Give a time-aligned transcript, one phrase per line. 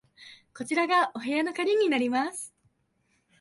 [0.57, 2.55] こちらがお部屋の鍵になります。